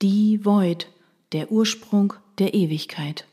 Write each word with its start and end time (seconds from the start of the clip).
Die 0.00 0.44
Void, 0.44 0.86
der 1.32 1.50
Ursprung 1.50 2.12
der 2.38 2.54
Ewigkeit. 2.54 3.26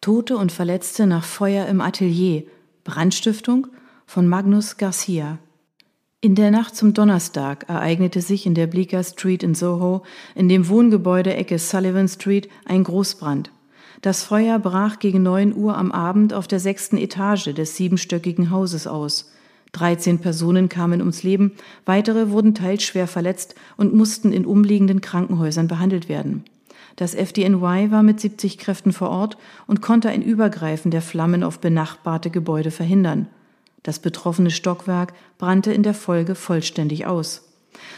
Tote 0.00 0.36
und 0.36 0.52
Verletzte 0.52 1.08
nach 1.08 1.24
Feuer 1.24 1.66
im 1.66 1.80
Atelier, 1.80 2.44
Brandstiftung 2.84 3.66
von 4.06 4.28
Magnus 4.28 4.76
Garcia. 4.76 5.38
In 6.20 6.36
der 6.36 6.52
Nacht 6.52 6.76
zum 6.76 6.94
Donnerstag 6.94 7.68
ereignete 7.68 8.20
sich 8.20 8.46
in 8.46 8.54
der 8.54 8.68
Bleecker 8.68 9.02
Street 9.02 9.42
in 9.42 9.56
Soho, 9.56 10.04
in 10.36 10.48
dem 10.48 10.68
Wohngebäude 10.68 11.34
Ecke 11.34 11.58
Sullivan 11.58 12.06
Street, 12.06 12.48
ein 12.64 12.84
Großbrand. 12.84 13.50
Das 14.00 14.22
Feuer 14.22 14.60
brach 14.60 15.00
gegen 15.00 15.24
neun 15.24 15.56
Uhr 15.56 15.76
am 15.76 15.90
Abend 15.90 16.32
auf 16.32 16.46
der 16.46 16.60
sechsten 16.60 16.98
Etage 16.98 17.52
des 17.52 17.74
siebenstöckigen 17.74 18.52
Hauses 18.52 18.86
aus. 18.86 19.32
13 19.72 20.18
Personen 20.18 20.68
kamen 20.68 21.00
ums 21.00 21.22
Leben, 21.22 21.52
weitere 21.84 22.30
wurden 22.30 22.54
teils 22.54 22.82
schwer 22.82 23.06
verletzt 23.06 23.54
und 23.76 23.94
mussten 23.94 24.32
in 24.32 24.46
umliegenden 24.46 25.00
Krankenhäusern 25.00 25.68
behandelt 25.68 26.08
werden. 26.08 26.44
Das 26.96 27.14
FDNY 27.14 27.90
war 27.90 28.02
mit 28.02 28.18
70 28.20 28.58
Kräften 28.58 28.92
vor 28.92 29.10
Ort 29.10 29.38
und 29.66 29.80
konnte 29.80 30.08
ein 30.08 30.22
Übergreifen 30.22 30.90
der 30.90 31.02
Flammen 31.02 31.44
auf 31.44 31.60
benachbarte 31.60 32.30
Gebäude 32.30 32.70
verhindern. 32.70 33.28
Das 33.84 34.00
betroffene 34.00 34.50
Stockwerk 34.50 35.12
brannte 35.38 35.72
in 35.72 35.82
der 35.82 35.94
Folge 35.94 36.34
vollständig 36.34 37.06
aus. 37.06 37.47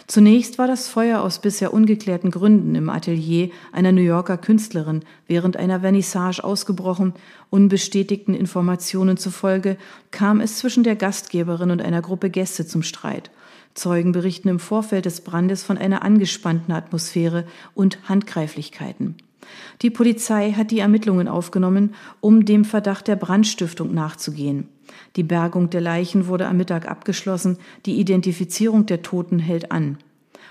Zunächst 0.07 0.59
war 0.59 0.67
das 0.67 0.89
Feuer 0.89 1.23
aus 1.23 1.41
bisher 1.41 1.73
ungeklärten 1.73 2.31
Gründen 2.31 2.75
im 2.75 2.91
Atelier 2.91 3.51
einer 3.73 3.93
New 3.93 4.03
Yorker 4.03 4.39
Künstlerin 4.39 5.01
während 5.27 5.57
einer 5.57 5.81
Vernissage 5.81 6.43
ausgebrochen. 6.43 7.15
Unbestätigten 7.51 8.35
Informationen 8.35 9.17
zufolge 9.17 9.77
kam 10.11 10.41
es 10.41 10.59
zwischen 10.59 10.85
der 10.85 10.97
Gastgeberin 10.97 11.71
und 11.71 11.83
einer 11.83 12.03
Gruppe 12.03 12.31
Gäste 12.31 12.67
zum 12.67 12.83
Streit. 12.83 13.31
Zeugen 13.75 14.13
berichten 14.13 14.49
im 14.49 14.59
Vorfeld 14.59 15.05
des 15.05 15.21
Brandes 15.21 15.63
von 15.63 15.79
einer 15.79 16.03
angespannten 16.03 16.73
Atmosphäre 16.73 17.47
und 17.75 18.09
Handgreiflichkeiten. 18.09 19.17
Die 19.83 19.91
Polizei 19.91 20.53
hat 20.53 20.71
die 20.71 20.81
Ermittlungen 20.81 21.29
aufgenommen, 21.29 21.95
um 22.21 22.45
dem 22.45 22.65
Verdacht 22.65 23.09
der 23.09 23.17
Brandstiftung 23.17 23.95
nachzugehen. 23.95 24.69
Die 25.17 25.23
Bergung 25.23 25.71
der 25.71 25.81
Leichen 25.81 26.27
wurde 26.27 26.47
am 26.47 26.57
Mittag 26.57 26.89
abgeschlossen, 26.89 27.59
die 27.87 27.99
Identifizierung 27.99 28.87
der 28.87 29.03
Toten 29.03 29.39
hält 29.39 29.73
an. 29.73 29.99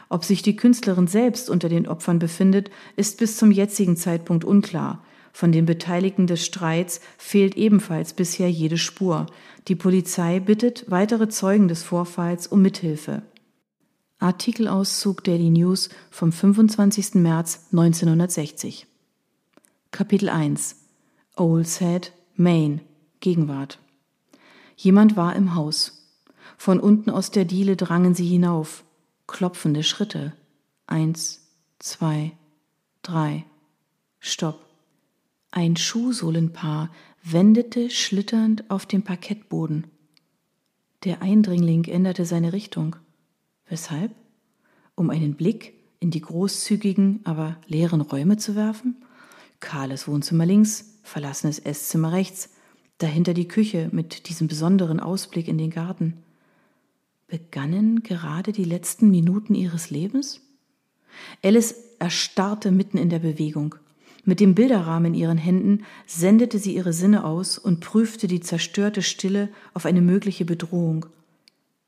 Ob 0.10 0.26
sich 0.26 0.42
die 0.42 0.56
Künstlerin 0.56 1.08
selbst 1.08 1.50
unter 1.50 1.70
den 1.70 1.88
Opfern 1.88 2.20
befindet, 2.20 2.72
ist 2.96 3.20
bis 3.20 3.38
zum 3.38 3.52
jetzigen 3.52 3.96
Zeitpunkt 3.96 4.44
unklar. 4.44 5.04
Von 5.32 5.52
den 5.52 5.66
Beteiligten 5.66 6.26
des 6.26 6.44
Streits 6.44 7.00
fehlt 7.18 7.56
ebenfalls 7.56 8.14
bisher 8.14 8.50
jede 8.50 8.78
Spur. 8.78 9.28
Die 9.68 9.76
Polizei 9.76 10.40
bittet 10.40 10.86
weitere 10.90 11.30
Zeugen 11.30 11.68
des 11.68 11.84
Vorfalls 11.84 12.48
um 12.48 12.62
Mithilfe. 12.62 13.22
Artikelauszug 14.18 15.24
Daily 15.24 15.50
News 15.50 15.90
vom 16.10 16.32
25. 16.32 17.16
März 17.16 17.68
1960. 17.72 18.86
Kapitel 19.92 20.30
1 20.30 20.76
Old 21.38 21.68
Head, 21.80 22.12
Maine, 22.36 22.82
Gegenwart. 23.22 23.80
Jemand 24.82 25.18
war 25.18 25.36
im 25.36 25.56
Haus. 25.56 26.08
Von 26.58 26.80
unten 26.80 27.10
aus 27.10 27.32
der 27.32 27.44
Diele 27.44 27.76
drangen 27.76 28.16
sie 28.16 28.26
hinauf. 28.26 28.86
Klopfende 29.28 29.84
Schritte. 29.84 30.32
Eins, 30.88 31.42
zwei, 31.80 32.32
drei. 33.02 33.44
Stopp. 34.22 34.66
Ein 35.52 35.76
Schuhsohlenpaar 35.76 36.92
wendete 37.22 37.90
schlitternd 37.90 38.72
auf 38.72 38.86
dem 38.86 39.04
Parkettboden. 39.04 39.88
Der 41.04 41.22
Eindringling 41.22 41.84
änderte 41.84 42.24
seine 42.24 42.54
Richtung. 42.54 42.96
Weshalb? 43.68 44.16
Um 44.96 45.10
einen 45.10 45.36
Blick 45.36 45.74
in 46.00 46.10
die 46.10 46.22
großzügigen, 46.22 47.20
aber 47.26 47.58
leeren 47.68 48.00
Räume 48.00 48.38
zu 48.38 48.56
werfen? 48.56 49.04
Kahles 49.60 50.08
Wohnzimmer 50.08 50.46
links, 50.46 51.00
verlassenes 51.04 51.60
Esszimmer 51.60 52.14
rechts, 52.14 52.52
dahinter 53.00 53.34
die 53.34 53.48
Küche 53.48 53.90
mit 53.92 54.30
diesem 54.30 54.48
besonderen 54.48 55.00
Ausblick 55.00 55.48
in 55.48 55.58
den 55.58 55.72
Garten. 55.72 56.14
Begannen 57.28 58.04
gerade 58.04 58.52
die 58.52 58.64
letzten 58.64 59.10
Minuten 59.10 59.56
ihres 59.56 59.90
Lebens? 59.90 60.42
Alice 61.44 61.76
erstarrte 62.00 62.72
mitten 62.72 62.98
in 62.98 63.10
der 63.10 63.20
Bewegung. 63.20 63.76
Mit 64.26 64.40
dem 64.40 64.54
Bilderrahmen 64.54 65.14
in 65.14 65.20
ihren 65.20 65.38
Händen 65.38 65.86
sendete 66.06 66.60
sie 66.60 66.76
ihre 66.76 66.94
Sinne 66.94 67.24
aus 67.24 67.58
und 67.58 67.80
prüfte 67.80 68.28
die 68.28 68.42
zerstörte 68.42 69.02
Stille 69.02 69.50
auf 69.74 69.86
eine 69.86 70.02
mögliche 70.02 70.46
Bedrohung. 70.46 71.06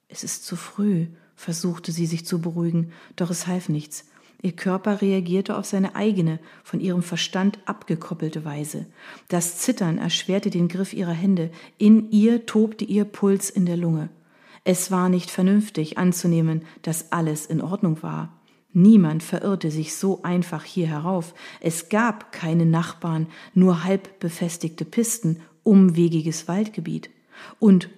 Es 0.08 0.24
ist 0.24 0.46
zu 0.46 0.56
früh, 0.56 1.08
versuchte 1.35 1.91
sie 1.91 2.06
sich 2.06 2.25
zu 2.25 2.40
beruhigen, 2.40 2.91
doch 3.16 3.30
es 3.30 3.47
half 3.47 3.69
nichts. 3.69 4.06
Ihr 4.44 4.53
Körper 4.53 5.02
reagierte 5.02 5.56
auf 5.57 5.66
seine 5.66 5.96
eigene, 5.96 6.40
von 6.63 6.79
ihrem 6.79 7.03
Verstand 7.03 7.59
abgekoppelte 7.66 8.44
Weise. 8.44 8.88
Das 9.28 9.57
Zittern 9.57 10.00
erschwerte 10.00 10.50
den 10.50 10.68
Griff 10.68 10.94
ihrer 10.94 11.12
Hände. 11.12 11.52
In 11.78 12.09
ihr 12.12 12.46
tobte 12.46 12.84
ihr 12.84 13.06
Puls 13.06 13.50
in 13.50 13.66
der 13.66 13.78
Lunge. 13.78 14.09
Es 14.63 14.91
war 14.91 15.09
nicht 15.09 15.29
vernünftig 15.29 15.97
anzunehmen, 15.97 16.63
dass 16.81 17.12
alles 17.12 17.46
in 17.46 17.62
Ordnung 17.62 18.02
war. 18.02 18.41
Niemand 18.74 19.22
verirrte 19.22 19.69
sich 19.69 19.96
so 19.96 20.24
einfach 20.24 20.63
hier 20.63 20.88
herauf. 20.88 21.34
Es 21.59 21.90
gab 21.90 22.31
keine 22.31 22.66
Nachbarn, 22.66 23.28
nur 23.53 23.84
halb 23.84 24.19
befestigte 24.19 24.85
Pisten, 24.85 25.41
umwegiges 25.63 26.47
Waldgebiet. 26.47 27.09
Und 27.59 27.90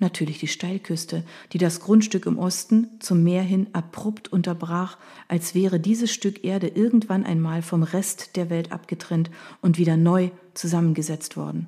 natürlich 0.00 0.38
die 0.38 0.48
Steilküste, 0.48 1.24
die 1.52 1.58
das 1.58 1.80
Grundstück 1.80 2.26
im 2.26 2.38
Osten 2.38 2.88
zum 3.00 3.22
Meer 3.22 3.42
hin 3.42 3.68
abrupt 3.72 4.32
unterbrach, 4.32 4.98
als 5.28 5.54
wäre 5.54 5.80
dieses 5.80 6.12
Stück 6.12 6.44
Erde 6.44 6.68
irgendwann 6.68 7.24
einmal 7.24 7.62
vom 7.62 7.82
Rest 7.82 8.36
der 8.36 8.50
Welt 8.50 8.72
abgetrennt 8.72 9.30
und 9.60 9.78
wieder 9.78 9.96
neu 9.96 10.30
zusammengesetzt 10.54 11.36
worden. 11.36 11.66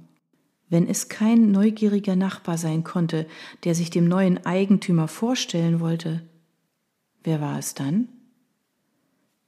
Wenn 0.68 0.88
es 0.88 1.08
kein 1.08 1.50
neugieriger 1.50 2.16
Nachbar 2.16 2.56
sein 2.56 2.82
konnte, 2.82 3.26
der 3.64 3.74
sich 3.74 3.90
dem 3.90 4.08
neuen 4.08 4.46
Eigentümer 4.46 5.06
vorstellen 5.06 5.80
wollte, 5.80 6.22
wer 7.24 7.40
war 7.40 7.58
es 7.58 7.74
dann? 7.74 8.08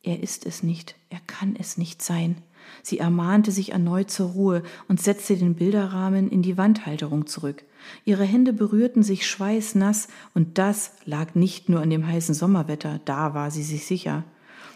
Er 0.02 0.22
ist 0.22 0.44
es 0.44 0.62
nicht, 0.62 0.96
er 1.08 1.20
kann 1.26 1.56
es 1.58 1.78
nicht 1.78 2.02
sein. 2.02 2.36
Sie 2.82 2.98
ermahnte 2.98 3.52
sich 3.52 3.72
erneut 3.72 4.10
zur 4.10 4.30
Ruhe 4.30 4.62
und 4.88 5.00
setzte 5.00 5.36
den 5.36 5.54
Bilderrahmen 5.54 6.30
in 6.30 6.42
die 6.42 6.58
Wandhalterung 6.58 7.26
zurück. 7.26 7.64
Ihre 8.04 8.24
Hände 8.24 8.52
berührten 8.52 9.02
sich 9.02 9.26
schweißnass, 9.26 10.08
und 10.34 10.58
das 10.58 10.92
lag 11.04 11.34
nicht 11.34 11.68
nur 11.68 11.80
an 11.80 11.90
dem 11.90 12.06
heißen 12.06 12.34
Sommerwetter, 12.34 13.00
da 13.04 13.34
war 13.34 13.50
sie 13.50 13.62
sich 13.62 13.86
sicher. 13.86 14.24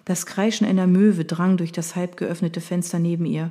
Das 0.05 0.27
Kreischen 0.27 0.67
einer 0.67 0.87
Möwe 0.87 1.25
drang 1.25 1.57
durch 1.57 1.73
das 1.73 1.97
halb 1.97 2.17
geöffnete 2.17 2.61
Fenster 2.61 2.99
neben 2.99 3.27
ihr. 3.27 3.51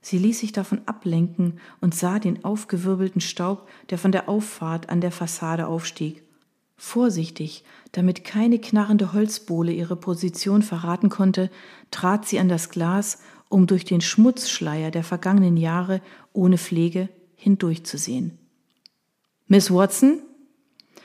Sie 0.00 0.18
ließ 0.18 0.40
sich 0.40 0.52
davon 0.52 0.80
ablenken 0.86 1.60
und 1.80 1.94
sah 1.94 2.18
den 2.18 2.44
aufgewirbelten 2.44 3.20
Staub, 3.20 3.68
der 3.90 3.98
von 3.98 4.12
der 4.12 4.28
Auffahrt 4.28 4.90
an 4.90 5.00
der 5.00 5.12
Fassade 5.12 5.66
aufstieg. 5.66 6.22
Vorsichtig, 6.76 7.62
damit 7.92 8.24
keine 8.24 8.58
knarrende 8.58 9.12
Holzbohle 9.12 9.72
ihre 9.72 9.94
Position 9.94 10.62
verraten 10.62 11.08
konnte, 11.08 11.50
trat 11.92 12.26
sie 12.26 12.40
an 12.40 12.48
das 12.48 12.70
Glas, 12.70 13.20
um 13.48 13.68
durch 13.68 13.84
den 13.84 14.00
Schmutzschleier 14.00 14.90
der 14.90 15.04
vergangenen 15.04 15.56
Jahre 15.56 16.00
ohne 16.32 16.58
Pflege 16.58 17.08
hindurchzusehen. 17.36 18.38
Miss 19.46 19.70
Watson? 19.70 20.20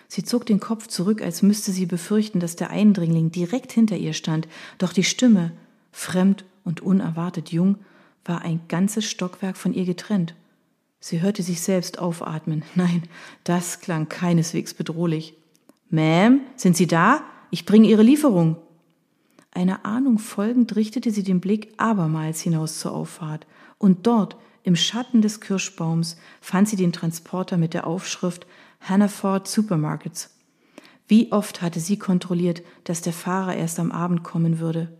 Sie 0.08 0.24
zog 0.24 0.46
den 0.46 0.60
Kopf 0.60 0.88
zurück, 0.88 1.22
als 1.22 1.42
müsste 1.42 1.72
sie 1.72 1.86
befürchten, 1.86 2.40
dass 2.40 2.56
der 2.56 2.70
Eindringling 2.70 3.32
direkt 3.32 3.72
hinter 3.72 3.98
ihr 3.98 4.14
stand, 4.14 4.48
doch 4.78 4.94
die 4.94 5.04
Stimme, 5.04 5.52
fremd 5.92 6.46
und 6.64 6.82
unerwartet 6.82 7.52
jung, 7.52 7.78
war 8.24 8.42
ein 8.42 8.62
ganzes 8.68 9.06
Stockwerk 9.06 9.58
von 9.58 9.74
ihr 9.74 9.86
getrennt. 9.86 10.36
Sie 11.00 11.22
hörte 11.22 11.44
sich 11.44 11.62
selbst 11.62 12.00
aufatmen. 12.00 12.64
Nein, 12.76 13.04
das 13.44 13.82
klang 13.82 14.10
keineswegs 14.10 14.74
bedrohlich. 14.74 15.34
Ma'am, 15.92 16.40
sind 16.56 16.76
Sie 16.76 16.88
da? 16.88 17.24
Ich 17.52 17.66
bringe 17.66 17.88
Ihre 17.88 18.04
Lieferung. 18.04 18.58
Einer 19.52 19.86
Ahnung 19.86 20.20
folgend 20.20 20.76
richtete 20.76 21.10
sie 21.10 21.24
den 21.24 21.40
Blick 21.40 21.74
abermals 21.78 22.42
hinaus 22.42 22.80
zur 22.80 22.92
Auffahrt, 22.94 23.48
und 23.80 24.06
dort 24.06 24.36
im 24.68 24.76
Schatten 24.76 25.22
des 25.22 25.40
Kirschbaums 25.40 26.18
fand 26.42 26.68
sie 26.68 26.76
den 26.76 26.92
Transporter 26.92 27.56
mit 27.56 27.74
der 27.74 27.88
Aufschrift 27.88 28.46
Hannaford 28.82 29.48
Supermarkets. 29.48 30.36
Wie 31.08 31.32
oft 31.32 31.62
hatte 31.62 31.80
sie 31.80 31.98
kontrolliert, 31.98 32.64
dass 32.84 33.02
der 33.02 33.14
Fahrer 33.14 33.56
erst 33.56 33.80
am 33.80 33.94
Abend 33.94 34.24
kommen 34.24 34.60
würde. 34.60 34.92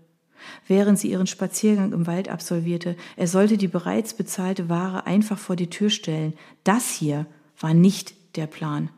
Während 0.70 0.98
sie 0.98 1.12
ihren 1.12 1.28
Spaziergang 1.28 1.92
im 1.92 2.08
Wald 2.08 2.30
absolvierte, 2.30 2.96
er 3.18 3.28
sollte 3.28 3.58
die 3.58 3.68
bereits 3.68 4.14
bezahlte 4.14 4.70
Ware 4.70 5.06
einfach 5.06 5.38
vor 5.38 5.58
die 5.58 5.70
Tür 5.70 5.90
stellen. 5.90 6.34
Das 6.64 6.90
hier 6.92 7.26
war 7.60 7.74
nicht 7.74 8.38
der 8.38 8.48
Plan. 8.48 8.90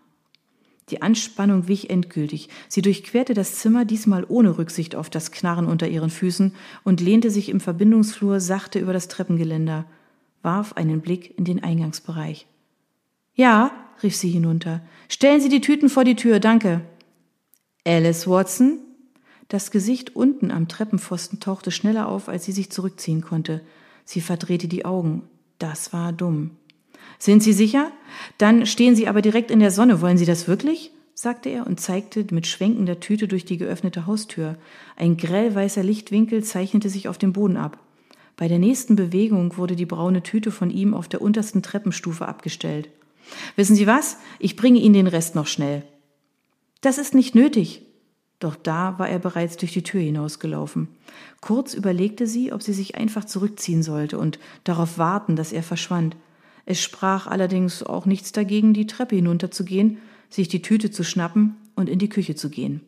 Die 0.92 1.01
Anspannung 1.01 1.68
wich 1.68 1.89
endgültig. 1.89 2.48
Sie 2.68 2.83
durchquerte 2.83 3.33
das 3.33 3.56
Zimmer, 3.56 3.86
diesmal 3.86 4.24
ohne 4.27 4.60
Rücksicht 4.60 4.95
auf 4.95 5.10
das 5.10 5.31
Knarren 5.31 5.66
unter 5.66 5.88
ihren 5.88 6.12
Füßen, 6.12 6.54
und 6.83 7.01
lehnte 7.01 7.31
sich 7.31 7.50
im 7.50 7.60
Verbindungsflur 7.60 8.39
sachte 8.39 8.77
über 8.77 8.94
das 8.94 9.07
Treppengeländer 9.07 9.86
warf 10.42 10.74
einen 10.74 11.02
Blick 11.02 11.38
in 11.38 11.46
den 11.46 11.64
Eingangsbereich. 11.64 12.48
Ja, 13.34 13.72
rief 14.04 14.16
sie 14.16 14.30
hinunter. 14.30 14.82
Stellen 15.08 15.42
Sie 15.42 15.50
die 15.50 15.62
Tüten 15.62 15.90
vor 15.90 16.04
die 16.04 16.16
Tür, 16.16 16.40
danke. 16.40 16.82
Alice 17.86 18.28
Watson? 18.28 18.80
Das 19.48 19.72
Gesicht 19.72 20.16
unten 20.16 20.52
am 20.52 20.68
Treppenpfosten 20.68 21.40
tauchte 21.40 21.72
schneller 21.72 22.08
auf, 22.08 22.30
als 22.30 22.46
sie 22.46 22.52
sich 22.52 22.72
zurückziehen 22.72 23.22
konnte. 23.22 23.62
Sie 24.06 24.22
verdrehte 24.22 24.68
die 24.68 24.86
Augen. 24.86 25.24
Das 25.58 25.92
war 25.92 26.14
dumm. 26.14 26.52
Sind 27.18 27.44
Sie 27.44 27.54
sicher? 27.54 27.92
Dann 28.38 28.66
stehen 28.66 28.96
Sie 28.96 29.08
aber 29.08 29.22
direkt 29.22 29.52
in 29.52 29.60
der 29.60 29.72
Sonne. 29.72 30.02
Wollen 30.02 30.18
Sie 30.18 30.26
das 30.26 30.48
wirklich? 30.48 30.92
sagte 31.14 31.50
er 31.50 31.68
und 31.68 31.82
zeigte 31.82 32.26
mit 32.32 32.48
schwenkender 32.48 33.02
Tüte 33.02 33.28
durch 33.28 33.44
die 33.44 33.58
geöffnete 33.58 34.06
Haustür. 34.06 34.58
Ein 34.96 35.18
grellweißer 35.18 35.84
Lichtwinkel 35.84 36.44
zeichnete 36.44 36.90
sich 36.90 37.10
auf 37.10 37.18
dem 37.18 37.34
Boden 37.34 37.58
ab. 37.58 37.78
Bei 38.40 38.48
der 38.48 38.58
nächsten 38.58 38.96
Bewegung 38.96 39.58
wurde 39.58 39.76
die 39.76 39.86
braune 39.86 40.24
Tüte 40.24 40.52
von 40.52 40.70
ihm 40.70 40.94
auf 40.94 41.10
der 41.10 41.22
untersten 41.22 41.62
Treppenstufe 41.62 42.26
abgestellt. 42.26 42.90
Wissen 43.58 43.76
Sie 43.76 43.86
was? 43.86 44.16
Ich 44.40 44.56
bringe 44.56 44.80
Ihnen 44.80 44.94
den 44.94 45.08
Rest 45.08 45.36
noch 45.36 45.46
schnell. 45.46 45.84
Das 46.80 46.98
ist 46.98 47.14
nicht 47.14 47.36
nötig. 47.36 47.82
Doch 48.40 48.56
da 48.56 48.98
war 48.98 49.10
er 49.10 49.20
bereits 49.20 49.58
durch 49.58 49.74
die 49.74 49.84
Tür 49.84 50.00
hinausgelaufen. 50.00 50.88
Kurz 51.42 51.74
überlegte 51.74 52.28
sie, 52.28 52.54
ob 52.54 52.64
sie 52.64 52.72
sich 52.72 52.96
einfach 52.96 53.26
zurückziehen 53.26 53.84
sollte 53.84 54.18
und 54.18 54.40
darauf 54.64 54.98
warten, 54.98 55.36
dass 55.36 55.52
er 55.52 55.62
verschwand. 55.62 56.16
Es 56.66 56.82
sprach 56.82 57.28
allerdings 57.28 57.84
auch 57.84 58.06
nichts 58.06 58.32
dagegen, 58.32 58.74
die 58.74 58.88
Treppe 58.88 59.18
hinunterzugehen, 59.18 59.98
sich 60.30 60.48
die 60.48 60.62
Tüte 60.62 60.92
zu 60.92 61.04
schnappen 61.04 61.58
und 61.76 61.90
in 61.90 62.00
die 62.00 62.08
Küche 62.08 62.36
zu 62.36 62.50
gehen. 62.50 62.80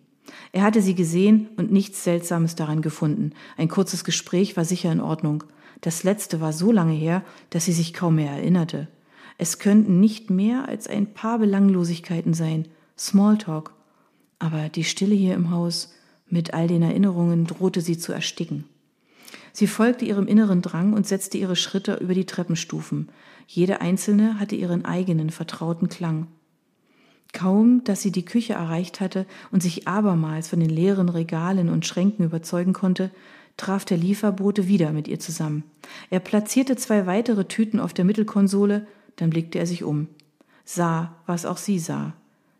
Er 0.52 0.64
hatte 0.64 0.82
sie 0.82 0.96
gesehen 0.96 1.50
und 1.58 1.72
nichts 1.72 2.04
Seltsames 2.04 2.56
daran 2.56 2.82
gefunden. 2.82 3.32
Ein 3.58 3.70
kurzes 3.70 4.04
Gespräch 4.04 4.58
war 4.58 4.66
sicher 4.66 4.92
in 4.92 5.02
Ordnung. 5.02 5.44
Das 5.82 6.04
letzte 6.04 6.42
war 6.42 6.54
so 6.54 6.72
lange 6.72 6.94
her, 6.94 7.24
dass 7.50 7.66
sie 7.66 7.74
sich 7.74 7.94
kaum 7.94 8.16
mehr 8.16 8.32
erinnerte. 8.32 8.88
Es 9.38 9.60
könnten 9.60 10.00
nicht 10.00 10.30
mehr 10.30 10.68
als 10.68 10.88
ein 10.88 11.14
paar 11.14 11.40
Belanglosigkeiten 11.40 12.34
sein. 12.34 12.68
Smalltalk. 12.98 13.74
Aber 14.38 14.70
die 14.70 14.84
Stille 14.84 15.16
hier 15.16 15.34
im 15.34 15.52
Haus 15.52 15.94
mit 16.30 16.54
all 16.54 16.68
den 16.68 16.82
Erinnerungen 16.82 17.46
drohte 17.46 17.82
sie 17.82 17.98
zu 17.98 18.14
ersticken. 18.14 18.66
Sie 19.54 19.68
folgte 19.68 20.06
ihrem 20.06 20.28
inneren 20.28 20.62
Drang 20.62 20.94
und 20.94 21.08
setzte 21.08 21.38
ihre 21.38 21.56
Schritte 21.56 21.96
über 21.96 22.14
die 22.14 22.26
Treppenstufen. 22.26 23.10
Jede 23.48 23.82
einzelne 23.82 24.40
hatte 24.40 24.56
ihren 24.56 24.86
eigenen 24.86 25.30
vertrauten 25.30 25.90
Klang. 25.90 26.28
Kaum, 27.34 27.84
dass 27.84 28.02
sie 28.02 28.12
die 28.12 28.26
Küche 28.26 28.54
erreicht 28.54 29.00
hatte 29.00 29.26
und 29.52 29.64
sich 29.64 29.88
abermals 29.88 30.50
von 30.50 30.60
den 30.60 30.70
leeren 30.70 31.10
Regalen 31.10 31.70
und 31.70 31.86
Schränken 31.86 32.26
überzeugen 32.26 32.74
konnte, 32.74 33.12
traf 33.58 33.86
der 33.86 33.98
Lieferbote 33.98 34.68
wieder 34.68 34.92
mit 34.92 35.08
ihr 35.08 35.20
zusammen. 35.20 35.64
Er 36.10 36.20
platzierte 36.20 36.76
zwei 36.76 37.06
weitere 37.06 37.46
Tüten 37.46 37.80
auf 37.80 37.94
der 37.94 38.06
Mittelkonsole, 38.06 38.88
dann 39.16 39.30
blickte 39.30 39.60
er 39.60 39.68
sich 39.68 39.84
um, 39.84 40.08
sah, 40.66 41.16
was 41.26 41.46
auch 41.46 41.58
sie 41.58 41.80
sah. 41.80 42.14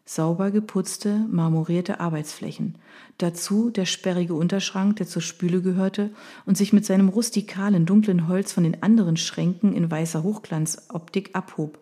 Sauber 0.06 0.52
geputzte, 0.52 1.26
marmorierte 1.30 2.00
Arbeitsflächen. 2.00 2.76
Dazu 3.18 3.70
der 3.70 3.86
sperrige 3.86 4.34
Unterschrank, 4.34 4.98
der 4.98 5.08
zur 5.08 5.22
Spüle 5.22 5.62
gehörte 5.62 6.10
und 6.46 6.58
sich 6.58 6.74
mit 6.74 6.86
seinem 6.86 7.08
rustikalen, 7.08 7.86
dunklen 7.86 8.28
Holz 8.28 8.52
von 8.52 8.64
den 8.64 8.84
anderen 8.84 9.16
Schränken 9.16 9.74
in 9.74 9.90
weißer 9.90 10.24
Hochglanzoptik 10.24 11.30
abhob 11.34 11.80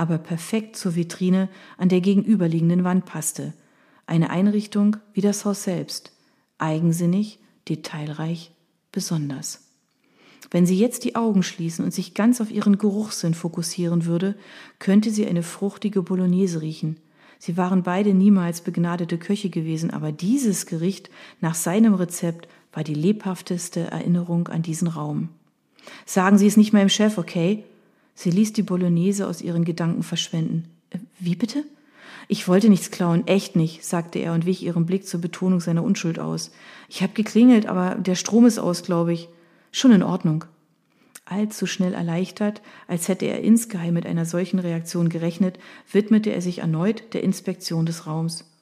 aber 0.00 0.16
perfekt 0.16 0.76
zur 0.76 0.94
Vitrine 0.94 1.50
an 1.76 1.90
der 1.90 2.00
gegenüberliegenden 2.00 2.84
Wand 2.84 3.04
passte. 3.04 3.52
Eine 4.06 4.30
Einrichtung 4.30 4.96
wie 5.12 5.20
das 5.20 5.44
Haus 5.44 5.62
selbst. 5.62 6.12
Eigensinnig, 6.56 7.38
detailreich, 7.68 8.50
besonders. 8.92 9.60
Wenn 10.50 10.64
sie 10.64 10.78
jetzt 10.78 11.04
die 11.04 11.16
Augen 11.16 11.42
schließen 11.42 11.84
und 11.84 11.92
sich 11.92 12.14
ganz 12.14 12.40
auf 12.40 12.50
ihren 12.50 12.78
Geruchssinn 12.78 13.34
fokussieren 13.34 14.06
würde, 14.06 14.36
könnte 14.78 15.10
sie 15.10 15.26
eine 15.26 15.42
fruchtige 15.42 16.00
Bolognese 16.00 16.62
riechen. 16.62 16.96
Sie 17.38 17.58
waren 17.58 17.82
beide 17.82 18.14
niemals 18.14 18.62
begnadete 18.62 19.18
Köche 19.18 19.50
gewesen, 19.50 19.90
aber 19.90 20.12
dieses 20.12 20.64
Gericht 20.64 21.10
nach 21.42 21.54
seinem 21.54 21.92
Rezept 21.92 22.48
war 22.72 22.84
die 22.84 22.94
lebhafteste 22.94 23.80
Erinnerung 23.80 24.48
an 24.48 24.62
diesen 24.62 24.88
Raum. 24.88 25.28
Sagen 26.06 26.38
Sie 26.38 26.46
es 26.46 26.56
nicht 26.56 26.72
meinem 26.72 26.88
Chef, 26.88 27.18
okay? 27.18 27.64
Sie 28.20 28.30
ließ 28.30 28.52
die 28.52 28.62
Bolognese 28.62 29.26
aus 29.26 29.40
ihren 29.40 29.64
Gedanken 29.64 30.02
verschwenden. 30.02 30.68
Äh, 30.90 30.98
wie 31.18 31.36
bitte? 31.36 31.64
Ich 32.28 32.48
wollte 32.48 32.68
nichts 32.68 32.90
klauen, 32.90 33.26
echt 33.26 33.56
nicht, 33.56 33.82
sagte 33.82 34.18
er 34.18 34.34
und 34.34 34.44
wich 34.44 34.62
ihrem 34.62 34.84
Blick 34.84 35.06
zur 35.06 35.22
Betonung 35.22 35.60
seiner 35.60 35.82
Unschuld 35.82 36.18
aus. 36.18 36.50
Ich 36.90 37.02
habe 37.02 37.14
geklingelt, 37.14 37.64
aber 37.64 37.94
der 37.94 38.16
Strom 38.16 38.44
ist 38.44 38.58
aus, 38.58 38.82
glaube 38.82 39.14
ich. 39.14 39.30
Schon 39.72 39.92
in 39.92 40.02
Ordnung. 40.02 40.44
Allzu 41.24 41.64
schnell 41.64 41.94
erleichtert, 41.94 42.60
als 42.88 43.08
hätte 43.08 43.24
er 43.24 43.40
insgeheim 43.40 43.94
mit 43.94 44.04
einer 44.04 44.26
solchen 44.26 44.58
Reaktion 44.58 45.08
gerechnet, 45.08 45.58
widmete 45.90 46.30
er 46.30 46.42
sich 46.42 46.58
erneut 46.58 47.14
der 47.14 47.22
Inspektion 47.22 47.86
des 47.86 48.06
Raums. 48.06 48.52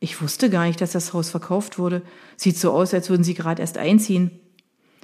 Ich 0.00 0.22
wusste 0.22 0.48
gar 0.48 0.64
nicht, 0.64 0.80
dass 0.80 0.92
das 0.92 1.12
Haus 1.12 1.28
verkauft 1.28 1.78
wurde. 1.78 2.00
Sieht 2.38 2.56
so 2.56 2.72
aus, 2.72 2.94
als 2.94 3.10
würden 3.10 3.24
Sie 3.24 3.34
gerade 3.34 3.60
erst 3.60 3.76
einziehen. 3.76 4.30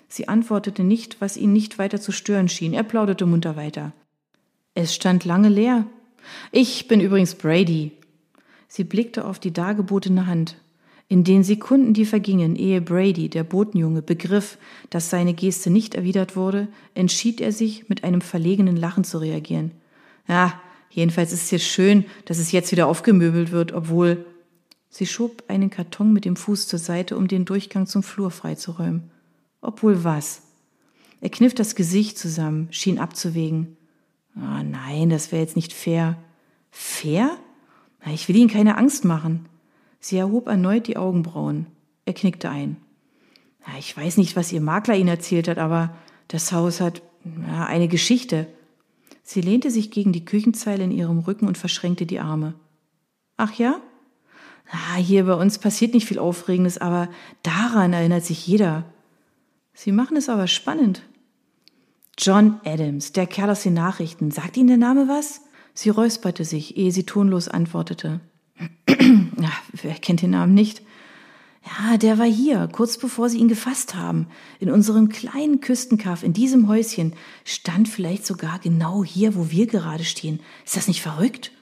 Sie 0.08 0.26
antwortete 0.26 0.82
nicht, 0.82 1.20
was 1.20 1.36
ihn 1.36 1.52
nicht 1.52 1.78
weiter 1.78 2.00
zu 2.00 2.12
stören 2.12 2.48
schien. 2.48 2.72
Er 2.72 2.82
plauderte 2.82 3.26
munter 3.26 3.56
weiter. 3.56 3.92
Es 4.74 4.94
stand 4.94 5.24
lange 5.24 5.48
leer. 5.48 5.86
Ich 6.50 6.88
bin 6.88 7.00
übrigens 7.00 7.34
Brady. 7.34 7.92
Sie 8.68 8.84
blickte 8.84 9.24
auf 9.24 9.38
die 9.38 9.52
dargebotene 9.52 10.26
Hand. 10.26 10.56
In 11.10 11.24
den 11.24 11.42
Sekunden, 11.42 11.94
die 11.94 12.04
vergingen, 12.04 12.54
ehe 12.54 12.82
Brady, 12.82 13.30
der 13.30 13.42
Botenjunge, 13.42 14.02
begriff, 14.02 14.58
dass 14.90 15.08
seine 15.08 15.32
Geste 15.32 15.70
nicht 15.70 15.94
erwidert 15.94 16.36
wurde, 16.36 16.68
entschied 16.94 17.40
er 17.40 17.52
sich, 17.52 17.88
mit 17.88 18.04
einem 18.04 18.20
verlegenen 18.20 18.76
Lachen 18.76 19.04
zu 19.04 19.18
reagieren. 19.18 19.72
Ja, 20.28 20.60
jedenfalls 20.90 21.32
ist 21.32 21.44
es 21.44 21.50
jetzt 21.50 21.64
schön, 21.64 22.04
dass 22.26 22.38
es 22.38 22.52
jetzt 22.52 22.72
wieder 22.72 22.86
aufgemöbelt 22.86 23.52
wird, 23.52 23.72
obwohl. 23.72 24.26
Sie 24.90 25.06
schob 25.06 25.44
einen 25.48 25.70
Karton 25.70 26.12
mit 26.12 26.24
dem 26.24 26.36
Fuß 26.36 26.66
zur 26.66 26.78
Seite, 26.78 27.16
um 27.16 27.28
den 27.28 27.44
Durchgang 27.44 27.86
zum 27.86 28.02
Flur 28.02 28.30
freizuräumen. 28.30 29.10
Obwohl 29.60 30.04
was? 30.04 30.42
Er 31.20 31.30
kniff 31.30 31.54
das 31.54 31.74
Gesicht 31.74 32.18
zusammen, 32.18 32.68
schien 32.70 32.98
abzuwägen. 32.98 33.76
Oh 34.36 34.62
nein, 34.62 35.10
das 35.10 35.32
wäre 35.32 35.42
jetzt 35.42 35.56
nicht 35.56 35.72
fair. 35.72 36.16
Fair? 36.70 37.36
Na, 38.04 38.12
ich 38.12 38.28
will 38.28 38.36
Ihnen 38.36 38.50
keine 38.50 38.76
Angst 38.76 39.04
machen. 39.04 39.46
Sie 40.00 40.16
erhob 40.16 40.46
erneut 40.46 40.86
die 40.86 40.96
Augenbrauen. 40.96 41.66
Er 42.04 42.14
knickte 42.14 42.50
ein. 42.50 42.76
Na, 43.66 43.78
ich 43.78 43.96
weiß 43.96 44.16
nicht, 44.16 44.36
was 44.36 44.52
Ihr 44.52 44.60
Makler 44.60 44.96
Ihnen 44.96 45.08
erzählt 45.08 45.48
hat, 45.48 45.58
aber 45.58 45.94
das 46.28 46.52
Haus 46.52 46.80
hat 46.80 47.02
na, 47.24 47.66
eine 47.66 47.88
Geschichte. 47.88 48.46
Sie 49.22 49.40
lehnte 49.40 49.70
sich 49.70 49.90
gegen 49.90 50.12
die 50.12 50.24
Küchenzeile 50.24 50.84
in 50.84 50.90
ihrem 50.90 51.18
Rücken 51.18 51.48
und 51.48 51.58
verschränkte 51.58 52.06
die 52.06 52.20
Arme. 52.20 52.54
Ach 53.36 53.52
ja? 53.54 53.80
Na, 54.72 54.94
hier 54.96 55.24
bei 55.24 55.34
uns 55.34 55.58
passiert 55.58 55.94
nicht 55.94 56.06
viel 56.06 56.18
Aufregendes, 56.18 56.78
aber 56.78 57.08
daran 57.42 57.92
erinnert 57.92 58.24
sich 58.24 58.46
jeder. 58.46 58.84
Sie 59.80 59.92
machen 59.92 60.16
es 60.16 60.28
aber 60.28 60.48
spannend. 60.48 61.02
John 62.18 62.60
Adams, 62.64 63.12
der 63.12 63.28
Kerl 63.28 63.50
aus 63.50 63.62
den 63.62 63.74
Nachrichten. 63.74 64.32
Sagt 64.32 64.56
Ihnen 64.56 64.66
der 64.66 64.76
Name 64.76 65.06
was? 65.06 65.42
Sie 65.72 65.88
räusperte 65.88 66.44
sich, 66.44 66.76
ehe 66.76 66.90
sie 66.90 67.06
tonlos 67.06 67.46
antwortete. 67.46 68.18
ja, 68.88 69.52
wer 69.80 69.94
kennt 69.94 70.22
den 70.22 70.30
Namen 70.30 70.52
nicht? 70.52 70.82
Ja, 71.64 71.96
der 71.96 72.18
war 72.18 72.26
hier, 72.26 72.68
kurz 72.72 72.98
bevor 72.98 73.28
Sie 73.28 73.38
ihn 73.38 73.46
gefasst 73.46 73.94
haben. 73.94 74.26
In 74.58 74.72
unserem 74.72 75.10
kleinen 75.10 75.60
Küstenkaff, 75.60 76.24
in 76.24 76.32
diesem 76.32 76.66
Häuschen, 76.66 77.12
stand 77.44 77.88
vielleicht 77.88 78.26
sogar 78.26 78.58
genau 78.58 79.04
hier, 79.04 79.36
wo 79.36 79.48
wir 79.52 79.68
gerade 79.68 80.02
stehen. 80.02 80.40
Ist 80.64 80.76
das 80.76 80.88
nicht 80.88 81.02
verrückt? 81.02 81.52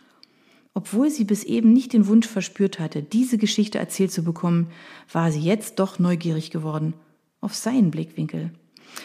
Obwohl 0.72 1.10
sie 1.10 1.24
bis 1.24 1.44
eben 1.44 1.74
nicht 1.74 1.92
den 1.92 2.06
Wunsch 2.06 2.26
verspürt 2.26 2.78
hatte, 2.78 3.02
diese 3.02 3.36
Geschichte 3.36 3.78
erzählt 3.78 4.10
zu 4.10 4.24
bekommen, 4.24 4.68
war 5.12 5.30
sie 5.30 5.40
jetzt 5.40 5.78
doch 5.80 5.98
neugierig 5.98 6.50
geworden 6.50 6.94
auf 7.40 7.54
seinen 7.54 7.90
Blickwinkel. 7.90 8.50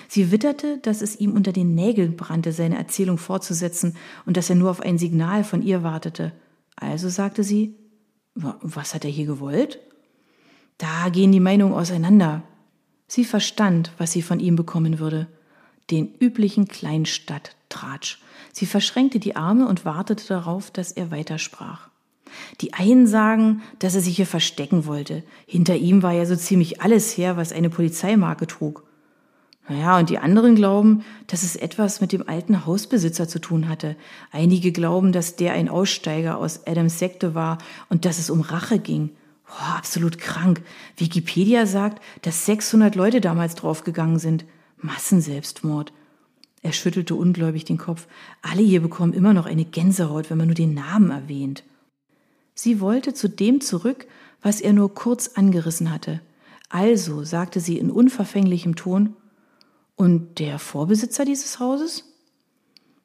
Sie 0.08 0.32
witterte, 0.32 0.78
dass 0.78 1.02
es 1.02 1.20
ihm 1.20 1.34
unter 1.34 1.52
den 1.52 1.76
Nägeln 1.76 2.16
brannte, 2.16 2.52
seine 2.52 2.78
Erzählung 2.78 3.18
fortzusetzen 3.18 3.96
und 4.26 4.38
dass 4.38 4.50
er 4.50 4.56
nur 4.56 4.72
auf 4.72 4.82
ein 4.82 4.98
Signal 4.98 5.44
von 5.44 5.62
ihr 5.62 5.84
wartete. 5.84 6.32
Also 6.76 7.10
sagte 7.10 7.44
sie, 7.44 7.76
was 8.36 8.94
hat 8.94 9.06
er 9.06 9.12
hier 9.12 9.26
gewollt? 9.26 9.80
Da 10.78 11.10
gehen 11.10 11.32
die 11.32 11.40
Meinungen 11.40 11.74
auseinander. 11.74 12.44
Sie 13.08 13.26
verstand, 13.26 13.92
was 13.98 14.14
sie 14.14 14.22
von 14.22 14.40
ihm 14.40 14.56
bekommen 14.56 15.00
würde. 15.00 15.28
Den 15.92 16.16
üblichen 16.16 16.68
Kleinstadt-Tratsch. 16.68 18.20
Sie 18.54 18.66
verschränkte 18.66 19.20
die 19.20 19.36
Arme 19.36 19.68
und 19.68 19.86
wartete 19.86 20.26
darauf, 20.28 20.72
dass 20.72 20.92
er 20.92 21.12
weitersprach. 21.12 21.91
Die 22.62 22.74
einen 22.74 23.08
sagen, 23.08 23.62
dass 23.80 23.96
er 23.96 24.02
sich 24.02 24.16
hier 24.16 24.28
verstecken 24.28 24.86
wollte. 24.86 25.24
Hinter 25.46 25.76
ihm 25.76 26.04
war 26.04 26.14
ja 26.14 26.26
so 26.26 26.36
ziemlich 26.36 26.82
alles 26.82 27.18
her, 27.18 27.38
was 27.38 27.54
eine 27.54 27.70
Polizeimarke 27.70 28.48
trug. 28.48 28.84
Naja, 29.70 30.00
und 30.00 30.10
die 30.10 30.18
anderen 30.18 30.56
glauben, 30.56 31.04
dass 31.28 31.44
es 31.44 31.56
etwas 31.56 32.02
mit 32.02 32.12
dem 32.12 32.28
alten 32.28 32.66
Hausbesitzer 32.66 33.28
zu 33.28 33.40
tun 33.40 33.70
hatte. 33.70 33.96
Einige 34.32 34.72
glauben, 34.72 35.12
dass 35.12 35.36
der 35.36 35.54
ein 35.54 35.70
Aussteiger 35.70 36.38
aus 36.38 36.66
Adams 36.68 37.00
Sekte 37.00 37.36
war 37.36 37.58
und 37.90 38.06
dass 38.06 38.20
es 38.20 38.30
um 38.30 38.42
Rache 38.42 38.80
ging. 38.80 39.12
Oh, 39.48 39.74
absolut 39.78 40.18
krank. 40.18 40.62
Wikipedia 40.98 41.66
sagt, 41.66 42.02
dass 42.22 42.46
600 42.46 42.96
Leute 42.96 43.22
damals 43.22 43.56
draufgegangen 43.56 44.20
sind. 44.20 44.46
Massenselbstmord. 44.78 45.94
Er 46.64 46.74
schüttelte 46.74 47.16
ungläubig 47.16 47.66
den 47.66 47.78
Kopf. 47.78 48.08
Alle 48.42 48.62
hier 48.62 48.82
bekommen 48.82 49.14
immer 49.14 49.34
noch 49.34 49.46
eine 49.46 49.66
Gänsehaut, 49.66 50.30
wenn 50.30 50.38
man 50.38 50.48
nur 50.48 50.56
den 50.56 50.74
Namen 50.74 51.12
erwähnt. 51.12 51.64
Sie 52.63 52.80
wollte 52.80 53.15
zu 53.15 53.27
dem 53.27 53.60
zurück, 53.60 54.06
was 54.44 54.62
er 54.62 54.72
nur 54.72 54.94
kurz 54.94 55.30
angerissen 55.30 55.91
hatte. 55.91 56.22
Also 56.70 57.24
sagte 57.24 57.60
sie 57.60 57.80
in 57.80 57.89
unverfänglichem 57.89 58.75
Ton, 58.75 59.15
und 59.96 60.38
der 60.38 60.60
Vorbesitzer 60.60 61.25
dieses 61.25 61.60
Hauses? 61.60 62.03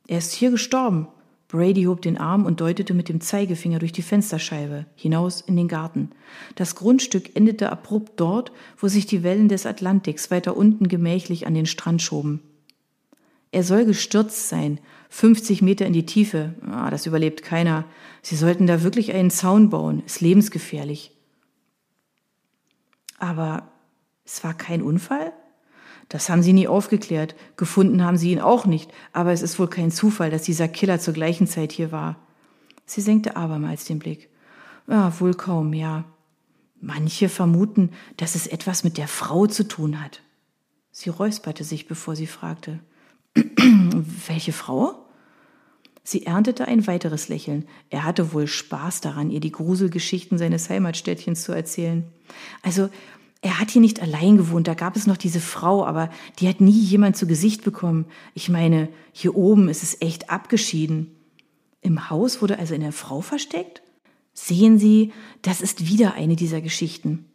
Er 0.07 0.19
ist 0.19 0.35
hier 0.35 0.51
gestorben. 0.51 1.09
Brady 1.49 1.85
hob 1.85 2.03
den 2.03 2.19
Arm 2.19 2.45
und 2.45 2.61
deutete 2.61 2.93
mit 2.93 3.09
dem 3.09 3.23
Zeigefinger 3.23 3.79
durch 3.79 3.93
die 3.93 4.03
Fensterscheibe 4.03 4.85
hinaus 4.95 5.41
in 5.41 5.57
den 5.57 5.69
Garten. 5.69 6.11
Das 6.57 6.75
Grundstück 6.75 7.35
endete 7.35 7.73
abrupt 7.73 8.21
dort, 8.21 8.53
wo 8.77 8.89
sich 8.89 9.07
die 9.07 9.23
Wellen 9.23 9.49
des 9.49 9.65
Atlantiks 9.65 10.31
weiter 10.31 10.55
unten 10.55 10.87
gemächlich 10.87 11.47
an 11.47 11.55
den 11.55 11.65
Strand 11.65 12.03
schoben. 12.03 12.43
Er 13.57 13.63
soll 13.63 13.87
gestürzt 13.87 14.51
sein, 14.51 14.81
50 15.09 15.63
Meter 15.63 15.87
in 15.87 15.95
die 15.95 16.05
Tiefe. 16.05 16.55
Ah, 16.71 16.91
das 16.91 17.07
überlebt 17.07 17.43
keiner. 17.43 17.87
Sie 18.21 18.37
sollten 18.37 18.67
da 18.67 18.83
wirklich 18.83 19.15
einen 19.15 19.31
Zaun 19.31 19.71
bauen, 19.71 20.03
ist 20.05 20.21
lebensgefährlich. 20.21 21.17
Aber 23.19 23.67
es 24.27 24.45
war 24.45 24.53
kein 24.53 24.83
Unfall? 24.83 25.33
Das 26.11 26.29
haben 26.29 26.43
sie 26.43 26.53
nie 26.53 26.69
aufgeklärt. 26.69 27.35
Gefunden 27.57 28.05
haben 28.05 28.19
sie 28.19 28.31
ihn 28.31 28.43
auch 28.43 28.67
nicht. 28.67 28.93
Aber 29.15 29.33
es 29.33 29.41
ist 29.41 29.59
wohl 29.59 29.69
kein 29.69 29.91
Zufall, 29.91 30.31
dass 30.31 30.43
dieser 30.43 30.69
Killer 30.69 31.01
zur 31.01 31.15
gleichen 31.15 31.47
Zeit 31.47 31.73
hier 31.73 31.91
war. 31.91 32.17
Sie 32.85 33.01
senkte 33.01 33.37
abermals 33.37 33.87
den 33.87 33.99
Blick. 33.99 34.29
Ja, 34.87 35.19
wohl 35.19 35.33
kaum, 35.33 35.73
ja. 35.73 36.05
Manche 36.79 37.31
vermuten, 37.31 37.93
dass 38.19 38.35
es 38.35 38.49
etwas 38.49 38.85
mit 38.85 38.99
der 38.99 39.09
Frau 39.09 39.47
zu 39.47 39.67
tun 39.67 40.05
hat. 40.05 40.21
Sie 40.91 41.09
räusperte 41.09 41.65
sich, 41.65 41.89
bevor 41.89 42.17
sie 42.17 42.27
fragte. 42.27 42.81
Welche 44.27 44.53
Frau? 44.53 45.07
Sie 46.03 46.25
erntete 46.25 46.69
ein 46.69 46.87
weiteres 46.87 47.29
Lächeln. 47.29 47.67
Er 47.91 48.05
hatte 48.05 48.33
wohl 48.33 48.47
Spaß 48.47 49.01
daran, 49.01 49.31
ihr 49.31 49.41
die 49.41 49.51
Gruselgeschichten 49.51 50.39
seines 50.39 50.71
Heimatstädtchens 50.71 51.43
zu 51.43 51.53
erzählen. 51.53 52.05
Also, 52.63 52.91
er 53.43 53.61
hat 53.61 53.71
hier 53.71 53.81
nicht 53.81 54.01
allein 54.01 54.37
gewohnt, 54.37 54.67
da 54.67 54.75
gab 54.75 54.97
es 54.97 55.07
noch 55.07 55.17
diese 55.17 55.41
Frau, 55.41 55.85
aber 55.85 56.11
die 56.39 56.49
hat 56.49 56.61
nie 56.61 56.79
jemand 56.79 57.17
zu 57.17 57.27
Gesicht 57.27 57.65
bekommen. 57.65 58.07
Ich 58.35 58.49
meine, 58.49 58.89
hier 59.13 59.37
oben 59.37 59.69
ist 59.69 59.83
es 59.83 60.01
echt 60.01 60.31
abgeschieden. 60.31 61.11
Im 61.81 62.11
Haus 62.11 62.41
wurde 62.43 62.59
also 62.59 62.75
eine 62.75 62.93
Frau 62.93 63.21
versteckt? 63.21 63.83
Sehen 64.33 64.79
Sie, 64.79 65.13
das 65.43 65.61
ist 65.61 65.89
wieder 65.89 66.15
eine 66.15 66.37
dieser 66.37 66.61
Geschichten. 66.61 67.27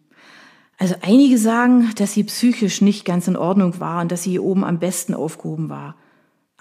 Also 0.77 0.95
einige 1.01 1.37
sagen, 1.37 1.91
dass 1.95 2.13
sie 2.13 2.23
psychisch 2.23 2.81
nicht 2.81 3.05
ganz 3.05 3.27
in 3.27 3.37
Ordnung 3.37 3.79
war 3.79 4.01
und 4.01 4.11
dass 4.11 4.23
sie 4.23 4.31
hier 4.31 4.43
oben 4.43 4.63
am 4.63 4.79
besten 4.79 5.13
aufgehoben 5.13 5.69
war. 5.69 5.95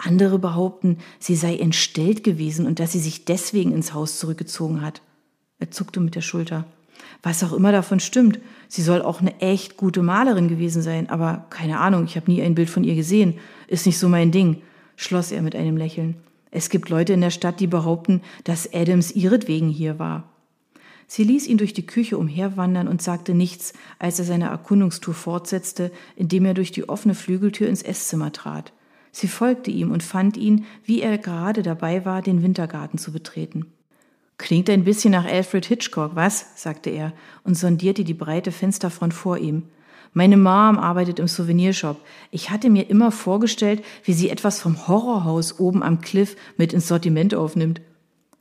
Andere 0.01 0.39
behaupten, 0.39 0.99
sie 1.19 1.37
sei 1.37 1.57
entstellt 1.57 2.25
gewesen 2.25 2.67
und 2.67 2.79
dass 2.79 2.93
sie 2.93 2.99
sich 2.99 3.25
deswegen 3.25 3.73
ins 3.73 3.93
Haus 3.95 4.19
zurückgezogen 4.19 4.83
hat. 4.83 5.03
Er 5.59 5.71
zuckte 5.71 6.01
mit 6.01 6.15
der 6.15 6.23
Schulter. 6.23 6.65
Was 7.23 7.45
auch 7.45 7.53
immer 7.53 7.73
davon 7.73 8.01
stimmt. 8.01 8.41
Sie 8.69 8.83
soll 8.83 9.03
auch 9.03 9.21
eine 9.21 9.39
echt 9.41 9.77
gute 9.77 10.03
Malerin 10.03 10.49
gewesen 10.49 10.81
sein, 10.83 11.11
aber 11.11 11.47
keine 11.51 11.81
Ahnung, 11.81 12.05
ich 12.05 12.17
habe 12.17 12.31
nie 12.31 12.43
ein 12.43 12.55
Bild 12.55 12.71
von 12.71 12.85
ihr 12.85 12.95
gesehen. 12.95 13.35
Ist 13.69 13.87
nicht 13.87 13.99
so 13.99 14.09
mein 14.09 14.31
Ding, 14.31 14.63
schloss 14.97 15.33
er 15.33 15.43
mit 15.43 15.55
einem 15.55 15.77
Lächeln. 15.77 16.17
Es 16.51 16.71
gibt 16.71 16.89
Leute 16.89 17.13
in 17.13 17.21
der 17.21 17.31
Stadt, 17.31 17.61
die 17.61 17.67
behaupten, 17.67 18.23
dass 18.45 18.73
Adams 18.73 19.13
ihretwegen 19.13 19.69
hier 19.69 19.99
war. 19.99 20.25
Sie 21.07 21.25
ließ 21.25 21.47
ihn 21.49 21.59
durch 21.59 21.75
die 21.75 21.87
Küche 21.87 22.17
umherwandern 22.17 22.89
und 22.89 23.03
sagte 23.03 23.35
nichts, 23.35 23.73
als 23.99 24.19
er 24.19 24.25
seine 24.25 24.47
Erkundungstour 24.47 25.15
fortsetzte, 25.15 25.91
indem 26.17 26.45
er 26.45 26.55
durch 26.55 26.71
die 26.71 26.89
offene 26.89 27.15
Flügeltür 27.15 27.69
ins 27.69 27.83
Esszimmer 27.83 28.33
trat. 28.33 28.73
Sie 29.13 29.29
folgte 29.29 29.71
ihm 29.71 29.91
und 29.91 30.03
fand 30.03 30.37
ihn, 30.37 30.65
wie 30.85 31.03
er 31.03 31.19
gerade 31.19 31.63
dabei 31.63 32.05
war, 32.05 32.23
den 32.23 32.43
Wintergarten 32.43 32.99
zu 32.99 33.13
betreten. 33.13 33.67
Klingt 34.39 34.71
ein 34.71 34.85
bisschen 34.85 35.13
nach 35.13 35.27
Alfred 35.27 35.67
Hitchcock, 35.67 36.13
was? 36.15 36.47
sagte 36.55 36.91
er 36.91 37.13
und 37.45 37.57
sondierte 37.57 38.05
die 38.05 38.15
breite 38.15 38.53
Fensterfront 38.53 39.13
vor 39.13 39.37
ihm. 39.37 39.65
Meine 40.13 40.37
Mom 40.37 40.79
arbeitet 40.79 41.19
im 41.19 41.29
Souvenirshop. 41.29 42.01
Ich 42.31 42.51
hatte 42.51 42.71
mir 42.71 42.89
immer 42.89 43.13
vorgestellt, 43.13 43.85
wie 44.03 44.13
sie 44.13 44.31
etwas 44.31 44.61
vom 44.61 44.89
Horrorhaus 44.89 45.61
oben 45.61 45.83
am 45.83 46.01
Cliff 46.01 46.37
mit 46.57 46.73
ins 46.73 46.89
Sortiment 46.89 47.35
aufnimmt. 47.35 47.81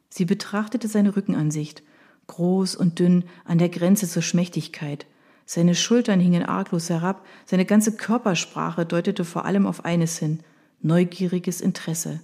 Sie 0.10 0.26
betrachtete 0.26 0.88
seine 0.88 1.16
Rückenansicht. 1.16 1.84
Groß 2.28 2.76
und 2.76 3.00
dünn, 3.00 3.26
an 3.46 3.58
der 3.58 3.70
Grenze 3.70 4.08
zur 4.08 4.22
Schmächtigkeit. 4.22 5.06
Seine 5.46 5.76
Schultern 5.76 6.20
hingen 6.20 6.44
arglos 6.44 6.90
herab, 6.90 7.26
seine 7.46 7.66
ganze 7.66 7.96
Körpersprache 7.98 8.86
deutete 8.86 9.26
vor 9.26 9.46
allem 9.46 9.66
auf 9.66 9.84
eines 9.84 10.18
hin. 10.18 10.40
Neugieriges 10.82 11.62
Interesse. 11.62 12.22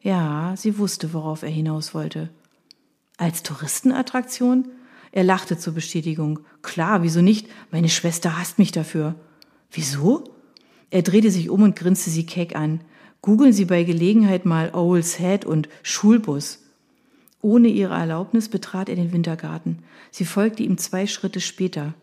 Ja, 0.00 0.54
sie 0.56 0.78
wusste, 0.78 1.12
worauf 1.12 1.42
er 1.42 1.50
hinaus 1.50 1.94
wollte. 1.94 2.30
Als 3.16 3.42
Touristenattraktion? 3.42 4.68
Er 5.12 5.24
lachte 5.24 5.58
zur 5.58 5.74
Bestätigung. 5.74 6.40
Klar, 6.62 7.02
wieso 7.02 7.20
nicht? 7.20 7.46
Meine 7.70 7.88
Schwester 7.88 8.38
hasst 8.38 8.58
mich 8.58 8.72
dafür. 8.72 9.14
Wieso? 9.70 10.24
Er 10.90 11.02
drehte 11.02 11.30
sich 11.30 11.50
um 11.50 11.62
und 11.62 11.76
grinste 11.76 12.10
sie 12.10 12.26
keck 12.26 12.56
an. 12.56 12.80
Googeln 13.20 13.52
Sie 13.52 13.66
bei 13.66 13.84
Gelegenheit 13.84 14.46
mal 14.46 14.74
Owl's 14.74 15.18
Head 15.18 15.44
und 15.44 15.68
Schulbus. 15.84 16.58
Ohne 17.40 17.68
ihre 17.68 17.94
Erlaubnis 17.94 18.48
betrat 18.48 18.88
er 18.88 18.96
den 18.96 19.12
Wintergarten. 19.12 19.78
Sie 20.10 20.24
folgte 20.24 20.64
ihm 20.64 20.76
zwei 20.76 21.06
Schritte 21.06 21.40
später. 21.40 21.94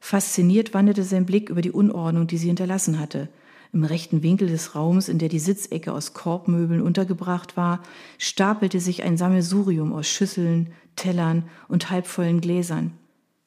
Fasziniert 0.00 0.72
wanderte 0.72 1.02
sein 1.02 1.26
Blick 1.26 1.50
über 1.50 1.60
die 1.60 1.70
Unordnung, 1.70 2.26
die 2.26 2.38
sie 2.38 2.48
hinterlassen 2.48 2.98
hatte. 2.98 3.28
Im 3.74 3.84
rechten 3.84 4.22
Winkel 4.22 4.48
des 4.48 4.74
Raums, 4.74 5.08
in 5.08 5.18
der 5.18 5.30
die 5.30 5.38
Sitzecke 5.38 5.94
aus 5.94 6.12
Korbmöbeln 6.12 6.82
untergebracht 6.82 7.56
war, 7.56 7.80
stapelte 8.18 8.80
sich 8.80 9.02
ein 9.02 9.16
Sammelsurium 9.16 9.94
aus 9.94 10.06
Schüsseln, 10.06 10.74
Tellern 10.94 11.44
und 11.68 11.88
halbvollen 11.88 12.42
Gläsern. 12.42 12.92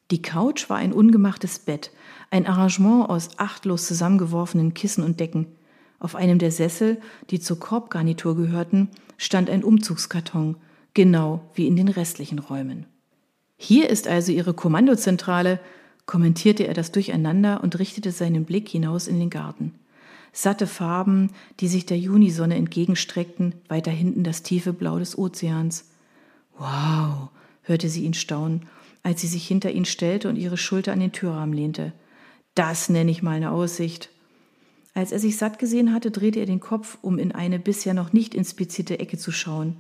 Die 0.10 0.24
Couch 0.24 0.68
war 0.68 0.78
ein 0.78 0.94
ungemachtes 0.94 1.60
Bett, 1.60 1.92
ein 2.32 2.48
Arrangement 2.48 3.08
aus 3.08 3.38
achtlos 3.38 3.86
zusammengeworfenen 3.86 4.74
Kissen 4.74 5.04
und 5.04 5.20
Decken. 5.20 5.46
Auf 6.00 6.16
einem 6.16 6.40
der 6.40 6.52
Sessel, 6.52 6.98
die 7.30 7.40
zur 7.40 7.60
Korbgarnitur 7.60 8.36
gehörten, 8.36 8.90
stand 9.18 9.48
ein 9.48 9.64
Umzugskarton, 9.64 10.58
genau 10.96 11.42
wie 11.54 11.68
in 11.68 11.76
den 11.76 11.88
restlichen 11.88 12.40
Räumen. 12.40 12.88
Hier 13.58 13.92
ist 13.92 14.08
also 14.08 14.32
Ihre 14.32 14.56
Kommandozentrale, 14.56 15.60
kommentierte 16.08 16.66
er 16.66 16.74
das 16.74 16.92
Durcheinander 16.92 17.62
und 17.64 17.78
richtete 17.78 18.12
seinen 18.12 18.46
Blick 18.46 18.68
hinaus 18.70 19.08
in 19.08 19.20
den 19.20 19.30
Garten 19.30 19.74
satte 20.36 20.68
Farben, 20.68 21.32
die 21.62 21.68
sich 21.70 21.86
der 21.86 21.98
Junisonne 21.98 22.56
entgegenstreckten, 22.56 23.56
weiter 23.70 23.92
hinten 23.92 24.24
das 24.24 24.44
tiefe 24.44 24.74
Blau 24.74 25.00
des 25.00 25.18
Ozeans. 25.18 25.86
Wow, 26.58 27.30
hörte 27.64 27.90
sie 27.90 28.04
ihn 28.04 28.14
staunen, 28.14 28.68
als 29.02 29.22
sie 29.22 29.28
sich 29.28 29.48
hinter 29.48 29.72
ihn 29.72 29.86
stellte 29.86 30.28
und 30.28 30.36
ihre 30.36 30.58
Schulter 30.58 30.92
an 30.92 31.00
den 31.00 31.14
Türrahmen 31.14 31.56
lehnte. 31.56 31.94
Das 32.54 32.90
nenne 32.90 33.12
ich 33.12 33.24
mal 33.24 33.38
eine 33.38 33.52
Aussicht. 33.52 34.10
Als 34.94 35.14
er 35.14 35.20
sich 35.20 35.38
satt 35.38 35.58
gesehen 35.58 35.94
hatte, 35.94 36.12
drehte 36.12 36.42
er 36.42 36.46
den 36.46 36.60
Kopf, 36.60 36.98
um 37.02 37.18
in 37.18 37.32
eine 37.32 37.58
bisher 37.58 37.94
noch 37.94 38.12
nicht 38.12 38.36
inspizierte 38.36 39.00
Ecke 39.00 39.18
zu 39.18 39.32
schauen. 39.32 39.78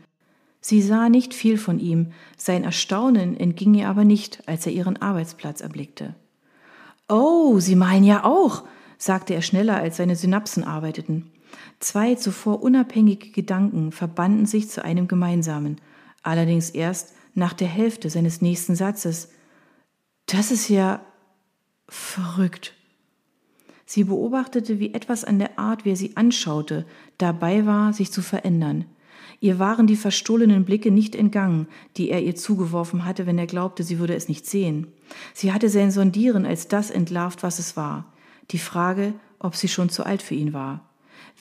Sie 0.61 0.81
sah 0.81 1.09
nicht 1.09 1.33
viel 1.33 1.57
von 1.57 1.79
ihm, 1.79 2.13
sein 2.37 2.63
Erstaunen 2.63 3.37
entging 3.37 3.73
ihr 3.75 3.89
aber 3.89 4.05
nicht, 4.05 4.41
als 4.47 4.65
er 4.65 4.71
ihren 4.71 5.01
Arbeitsplatz 5.01 5.61
erblickte. 5.61 6.15
Oh, 7.07 7.59
Sie 7.59 7.75
malen 7.75 8.03
ja 8.03 8.23
auch, 8.23 8.63
sagte 8.97 9.33
er 9.33 9.41
schneller, 9.41 9.77
als 9.77 9.97
seine 9.97 10.15
Synapsen 10.15 10.63
arbeiteten. 10.63 11.31
Zwei 11.79 12.15
zuvor 12.15 12.63
unabhängige 12.63 13.29
Gedanken 13.29 13.91
verbanden 13.91 14.45
sich 14.45 14.69
zu 14.69 14.83
einem 14.83 15.07
gemeinsamen, 15.07 15.79
allerdings 16.23 16.69
erst 16.69 17.13
nach 17.33 17.53
der 17.53 17.67
Hälfte 17.67 18.09
seines 18.09 18.41
nächsten 18.41 18.75
Satzes. 18.75 19.29
Das 20.25 20.51
ist 20.51 20.69
ja 20.69 21.01
verrückt. 21.87 22.73
Sie 23.85 24.05
beobachtete, 24.05 24.79
wie 24.79 24.93
etwas 24.93 25.23
an 25.23 25.37
der 25.37 25.59
Art, 25.59 25.85
wie 25.85 25.91
er 25.91 25.95
sie 25.95 26.17
anschaute, 26.17 26.85
dabei 27.17 27.65
war, 27.65 27.93
sich 27.93 28.11
zu 28.11 28.21
verändern. 28.21 28.85
Ihr 29.41 29.59
waren 29.59 29.85
die 29.85 29.97
verstohlenen 29.97 30.65
Blicke 30.65 30.89
nicht 30.89 31.13
entgangen, 31.13 31.67
die 31.97 32.09
er 32.09 32.23
ihr 32.23 32.35
zugeworfen 32.35 33.05
hatte, 33.05 33.27
wenn 33.27 33.37
er 33.37 33.45
glaubte, 33.45 33.83
sie 33.83 33.99
würde 33.99 34.15
es 34.15 34.27
nicht 34.27 34.47
sehen. 34.47 34.87
Sie 35.33 35.53
hatte 35.53 35.69
sein 35.69 35.91
Sondieren 35.91 36.45
als 36.45 36.67
das 36.67 36.89
entlarvt, 36.89 37.43
was 37.43 37.59
es 37.59 37.77
war 37.77 38.11
die 38.51 38.59
Frage, 38.59 39.13
ob 39.39 39.55
sie 39.55 39.67
schon 39.67 39.89
zu 39.89 40.05
alt 40.05 40.21
für 40.21 40.35
ihn 40.35 40.53
war. 40.53 40.89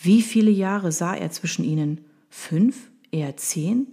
Wie 0.01 0.23
viele 0.23 0.51
Jahre 0.51 0.93
sah 0.93 1.15
er 1.15 1.31
zwischen 1.31 1.65
ihnen? 1.65 2.05
Fünf? 2.31 2.91
Eher 3.11 3.37
zehn? 3.37 3.87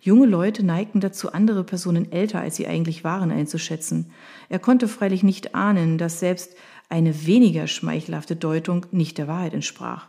Junge 0.00 0.26
Leute 0.26 0.64
neigten 0.64 1.00
dazu, 1.00 1.32
andere 1.32 1.64
Personen 1.64 2.12
älter 2.12 2.40
als 2.40 2.56
sie 2.56 2.66
eigentlich 2.66 3.04
waren 3.04 3.30
einzuschätzen. 3.30 4.10
Er 4.48 4.58
konnte 4.58 4.86
freilich 4.86 5.22
nicht 5.22 5.54
ahnen, 5.54 5.98
dass 5.98 6.20
selbst 6.20 6.54
eine 6.88 7.26
weniger 7.26 7.66
schmeichelhafte 7.66 8.36
Deutung 8.36 8.86
nicht 8.92 9.18
der 9.18 9.26
Wahrheit 9.26 9.54
entsprach. 9.54 10.08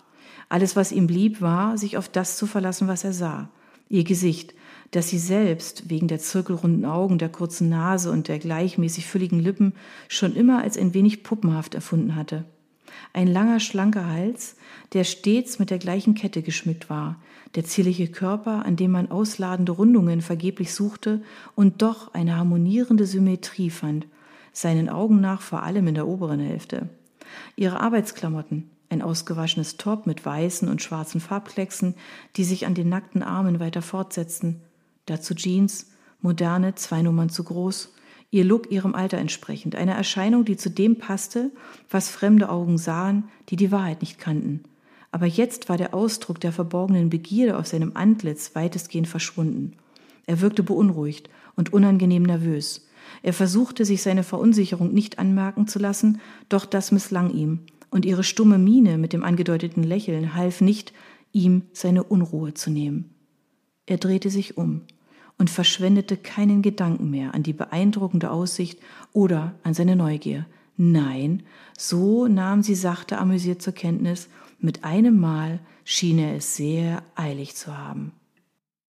Alles, 0.50 0.76
was 0.76 0.92
ihm 0.92 1.08
blieb, 1.08 1.42
war, 1.42 1.78
sich 1.78 1.98
auf 1.98 2.10
das 2.10 2.38
zu 2.38 2.46
verlassen, 2.46 2.88
was 2.88 3.04
er 3.04 3.14
sah. 3.14 3.50
Ihr 3.90 4.04
Gesicht, 4.04 4.54
das 4.92 5.10
sie 5.10 5.20
selbst 5.20 5.90
wegen 5.90 6.08
der 6.08 6.20
zirkelrunden 6.20 6.86
Augen, 6.86 7.18
der 7.18 7.30
kurzen 7.30 7.70
Nase 7.70 8.12
und 8.12 8.28
der 8.28 8.40
gleichmäßig 8.40 9.06
fülligen 9.06 9.40
Lippen 9.40 9.74
schon 10.08 10.36
immer 10.36 10.62
als 10.62 10.78
ein 10.78 10.94
wenig 10.94 11.24
puppenhaft 11.24 11.76
erfunden 11.76 12.16
hatte. 12.16 12.46
Ein 13.14 13.28
langer, 13.28 13.60
schlanker 13.60 14.08
Hals, 14.08 14.56
der 14.94 15.04
stets 15.04 15.60
mit 15.60 15.70
der 15.70 15.78
gleichen 15.78 16.16
Kette 16.16 16.42
geschmückt 16.42 16.90
war, 16.90 17.22
der 17.56 17.66
zierliche 17.66 18.08
Körper, 18.08 18.66
an 18.66 18.76
dem 18.76 18.92
man 18.92 19.12
ausladende 19.12 19.72
Rundungen 19.72 20.22
vergeblich 20.22 20.74
suchte 20.74 21.22
und 21.56 21.82
doch 21.82 22.14
eine 22.14 22.38
harmonierende 22.38 23.06
Symmetrie 23.06 23.70
fand, 23.70 24.08
seinen 24.54 24.90
Augen 24.90 25.20
nach 25.20 25.42
vor 25.42 25.64
allem 25.64 25.88
in 25.88 25.96
der 25.96 26.08
oberen 26.08 26.40
Hälfte. 26.40 26.90
Ihre 27.56 27.80
Arbeitsklamotten, 27.80 28.70
ein 28.90 29.02
ausgewaschenes 29.02 29.78
Top 29.78 30.08
mit 30.08 30.26
weißen 30.26 30.70
und 30.70 30.82
schwarzen 30.82 31.20
Farbklecksen, 31.20 31.96
die 32.36 32.44
sich 32.44 32.66
an 32.66 32.74
den 32.74 32.90
nackten 32.90 33.22
Armen 33.22 33.60
weiter 33.60 33.82
fortsetzten, 33.82 34.62
dazu 35.08 35.34
Jeans, 35.34 35.88
moderne, 36.22 36.76
zwei 36.76 37.02
Nummern 37.02 37.30
zu 37.30 37.44
groß, 37.44 37.94
ihr 38.30 38.44
Look 38.44 38.72
ihrem 38.72 38.96
Alter 38.96 39.18
entsprechend, 39.18 39.76
eine 39.76 39.94
Erscheinung, 39.94 40.46
die 40.46 40.58
zu 40.58 40.70
dem 40.70 40.98
passte, 40.98 41.52
was 41.90 42.10
fremde 42.10 42.50
Augen 42.50 42.78
sahen, 42.78 43.26
die 43.50 43.56
die 43.56 43.72
Wahrheit 43.72 44.02
nicht 44.02 44.20
kannten. 44.20 44.64
Aber 45.12 45.26
jetzt 45.26 45.70
war 45.70 45.78
der 45.78 45.94
Ausdruck 45.94 46.40
der 46.40 46.52
verborgenen 46.52 47.10
Begierde 47.10 47.58
auf 47.58 47.68
seinem 47.68 47.92
Antlitz 47.96 48.56
weitestgehend 48.56 49.08
verschwunden. 49.08 49.74
Er 50.26 50.42
wirkte 50.42 50.64
beunruhigt 50.64 51.30
und 51.56 51.72
unangenehm 51.72 52.24
nervös. 52.24 52.88
Er 53.24 53.34
versuchte, 53.34 53.86
sich 53.86 54.02
seine 54.02 54.24
Verunsicherung 54.24 54.94
nicht 54.94 55.18
anmerken 55.18 55.68
zu 55.68 55.80
lassen, 55.80 56.20
doch 56.50 56.66
das 56.66 56.92
misslang 56.92 57.32
ihm, 57.34 57.62
und 57.90 58.06
ihre 58.06 58.24
stumme 58.24 58.58
Miene 58.58 58.98
mit 58.98 59.14
dem 59.14 59.24
angedeuteten 59.24 59.84
Lächeln 59.84 60.36
half 60.36 60.60
nicht, 60.60 60.92
ihm 61.32 61.64
seine 61.72 62.04
Unruhe 62.04 62.54
zu 62.54 62.70
nehmen. 62.70 63.14
Er 63.86 63.98
drehte 63.98 64.30
sich 64.30 64.58
um 64.58 64.82
und 65.38 65.50
verschwendete 65.50 66.18
keinen 66.18 66.62
Gedanken 66.62 67.10
mehr 67.10 67.34
an 67.34 67.44
die 67.44 67.54
beeindruckende 67.54 68.32
Aussicht 68.32 68.80
oder 69.14 69.56
an 69.64 69.74
seine 69.74 69.96
Neugier. 69.96 70.46
Nein, 70.78 71.44
so 71.78 72.28
nahm 72.28 72.62
sie 72.64 72.76
sachte 72.76 73.18
amüsiert 73.18 73.62
zur 73.62 73.74
Kenntnis, 73.74 74.30
mit 74.60 74.84
einem 74.84 75.20
Mal 75.20 75.60
schien 75.84 76.20
er 76.20 76.36
es 76.36 76.56
sehr 76.56 77.04
eilig 77.16 77.56
zu 77.56 77.78
haben. 77.78 78.12